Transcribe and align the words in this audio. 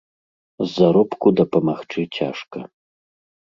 З 0.65 0.71
заробку 0.77 1.33
дапамагчы 1.41 2.09
цяжка. 2.21 2.59